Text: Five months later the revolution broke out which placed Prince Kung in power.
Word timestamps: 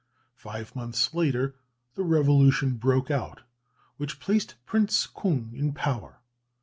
Five 0.33 0.75
months 0.75 1.13
later 1.13 1.53
the 1.93 2.01
revolution 2.01 2.77
broke 2.77 3.11
out 3.11 3.41
which 3.97 4.19
placed 4.19 4.55
Prince 4.65 5.05
Kung 5.05 5.51
in 5.53 5.73
power. 5.73 6.17